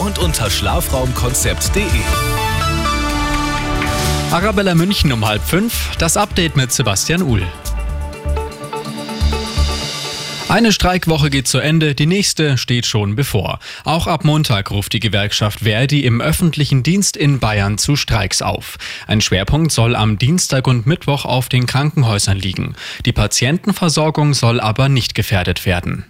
und 0.00 0.18
unter 0.18 0.50
schlafraumkonzept.de. 0.50 1.84
Arabella 4.30 4.74
München 4.74 5.12
um 5.12 5.26
halb 5.26 5.42
fünf, 5.42 5.96
das 5.98 6.16
Update 6.16 6.56
mit 6.56 6.72
Sebastian 6.72 7.22
Uhl. 7.22 7.42
Eine 10.48 10.72
Streikwoche 10.72 11.30
geht 11.30 11.46
zu 11.46 11.58
Ende, 11.58 11.94
die 11.94 12.06
nächste 12.06 12.58
steht 12.58 12.84
schon 12.84 13.14
bevor. 13.14 13.60
Auch 13.84 14.08
ab 14.08 14.24
Montag 14.24 14.72
ruft 14.72 14.92
die 14.92 14.98
Gewerkschaft 14.98 15.60
Verdi 15.60 16.04
im 16.04 16.20
öffentlichen 16.20 16.82
Dienst 16.82 17.16
in 17.16 17.38
Bayern 17.38 17.78
zu 17.78 17.94
Streiks 17.94 18.42
auf. 18.42 18.76
Ein 19.06 19.20
Schwerpunkt 19.20 19.70
soll 19.70 19.94
am 19.94 20.18
Dienstag 20.18 20.66
und 20.66 20.86
Mittwoch 20.86 21.24
auf 21.24 21.48
den 21.48 21.66
Krankenhäusern 21.66 22.36
liegen. 22.36 22.74
Die 23.06 23.12
Patientenversorgung 23.12 24.34
soll 24.34 24.58
aber 24.58 24.88
nicht 24.88 25.14
gefährdet 25.14 25.66
werden. 25.66 26.04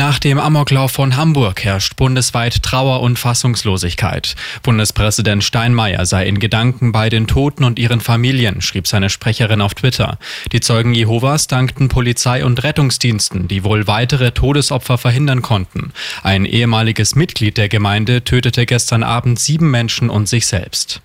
Nach 0.00 0.18
dem 0.18 0.38
Amoklauf 0.38 0.92
von 0.92 1.18
Hamburg 1.18 1.62
herrscht 1.62 1.96
bundesweit 1.96 2.62
Trauer 2.62 3.02
und 3.02 3.18
Fassungslosigkeit. 3.18 4.34
Bundespräsident 4.62 5.44
Steinmeier 5.44 6.06
sei 6.06 6.26
in 6.26 6.38
Gedanken 6.38 6.90
bei 6.90 7.10
den 7.10 7.26
Toten 7.26 7.64
und 7.64 7.78
ihren 7.78 8.00
Familien, 8.00 8.62
schrieb 8.62 8.86
seine 8.86 9.10
Sprecherin 9.10 9.60
auf 9.60 9.74
Twitter. 9.74 10.16
Die 10.52 10.60
Zeugen 10.60 10.94
Jehovas 10.94 11.48
dankten 11.48 11.88
Polizei 11.88 12.46
und 12.46 12.62
Rettungsdiensten, 12.62 13.46
die 13.46 13.62
wohl 13.62 13.88
weitere 13.88 14.30
Todesopfer 14.32 14.96
verhindern 14.96 15.42
konnten. 15.42 15.92
Ein 16.22 16.46
ehemaliges 16.46 17.14
Mitglied 17.14 17.58
der 17.58 17.68
Gemeinde 17.68 18.24
tötete 18.24 18.64
gestern 18.64 19.02
Abend 19.02 19.38
sieben 19.38 19.70
Menschen 19.70 20.08
und 20.08 20.30
sich 20.30 20.46
selbst. 20.46 21.02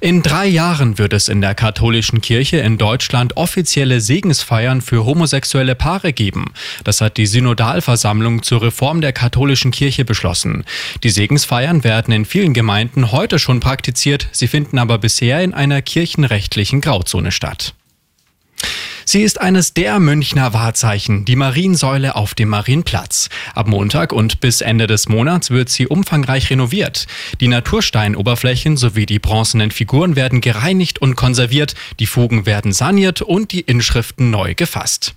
In 0.00 0.22
drei 0.22 0.46
Jahren 0.46 0.96
wird 0.98 1.12
es 1.12 1.26
in 1.26 1.40
der 1.40 1.56
katholischen 1.56 2.20
Kirche 2.20 2.58
in 2.58 2.78
Deutschland 2.78 3.36
offizielle 3.36 4.00
Segensfeiern 4.00 4.80
für 4.80 5.04
homosexuelle 5.04 5.74
Paare 5.74 6.12
geben. 6.12 6.52
Das 6.84 7.00
hat 7.00 7.16
die 7.16 7.26
Synodalversammlung 7.26 8.44
zur 8.44 8.62
Reform 8.62 9.00
der 9.00 9.12
katholischen 9.12 9.72
Kirche 9.72 10.04
beschlossen. 10.04 10.64
Die 11.02 11.10
Segensfeiern 11.10 11.82
werden 11.82 12.14
in 12.14 12.26
vielen 12.26 12.54
Gemeinden 12.54 13.10
heute 13.10 13.40
schon 13.40 13.58
praktiziert, 13.58 14.28
sie 14.30 14.46
finden 14.46 14.78
aber 14.78 14.98
bisher 14.98 15.42
in 15.42 15.52
einer 15.52 15.82
kirchenrechtlichen 15.82 16.80
Grauzone 16.80 17.32
statt. 17.32 17.74
Sie 19.10 19.22
ist 19.22 19.40
eines 19.40 19.72
der 19.72 20.00
Münchner 20.00 20.52
Wahrzeichen, 20.52 21.24
die 21.24 21.34
Mariensäule 21.34 22.14
auf 22.14 22.34
dem 22.34 22.50
Marienplatz. 22.50 23.30
Ab 23.54 23.66
Montag 23.66 24.12
und 24.12 24.40
bis 24.40 24.60
Ende 24.60 24.86
des 24.86 25.08
Monats 25.08 25.50
wird 25.50 25.70
sie 25.70 25.86
umfangreich 25.86 26.50
renoviert. 26.50 27.06
Die 27.40 27.48
Natursteinoberflächen 27.48 28.76
sowie 28.76 29.06
die 29.06 29.18
bronzenen 29.18 29.70
Figuren 29.70 30.14
werden 30.14 30.42
gereinigt 30.42 30.98
und 31.00 31.16
konserviert, 31.16 31.74
die 32.00 32.04
Fugen 32.04 32.44
werden 32.44 32.74
saniert 32.74 33.22
und 33.22 33.52
die 33.52 33.62
Inschriften 33.62 34.30
neu 34.30 34.54
gefasst. 34.54 35.14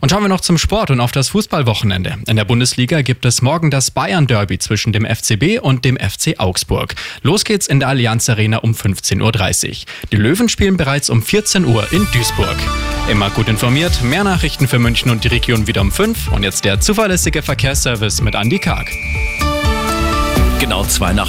Und 0.00 0.10
schauen 0.10 0.22
wir 0.22 0.28
noch 0.28 0.42
zum 0.42 0.56
Sport 0.56 0.92
und 0.92 1.00
auf 1.00 1.10
das 1.10 1.30
Fußballwochenende. 1.30 2.18
In 2.28 2.36
der 2.36 2.44
Bundesliga 2.44 3.02
gibt 3.02 3.24
es 3.24 3.42
morgen 3.42 3.72
das 3.72 3.90
Bayern-Derby 3.90 4.60
zwischen 4.60 4.92
dem 4.92 5.04
FCB 5.04 5.58
und 5.60 5.84
dem 5.84 5.96
FC 5.96 6.38
Augsburg. 6.38 6.94
Los 7.22 7.44
geht's 7.44 7.66
in 7.66 7.80
der 7.80 7.88
Allianz 7.88 8.28
Arena 8.28 8.58
um 8.58 8.74
15.30 8.74 9.22
Uhr. 9.22 9.74
Die 10.12 10.16
Löwen 10.18 10.48
spielen 10.48 10.76
bereits 10.76 11.10
um 11.10 11.20
14 11.20 11.64
Uhr 11.64 11.92
in 11.92 12.06
Duisburg. 12.12 12.58
Immer 13.06 13.28
gut 13.28 13.48
informiert, 13.48 14.02
mehr 14.02 14.24
Nachrichten 14.24 14.66
für 14.66 14.78
München 14.78 15.10
und 15.10 15.24
die 15.24 15.28
Region 15.28 15.66
wieder 15.66 15.82
um 15.82 15.92
5 15.92 16.32
und 16.32 16.42
jetzt 16.42 16.64
der 16.64 16.80
zuverlässige 16.80 17.42
Verkehrsservice 17.42 18.22
mit 18.22 18.34
Andy 18.34 18.58
Karg. 18.58 18.90
Genau 20.58 20.84
zwei 20.84 21.12
nach 21.12 21.22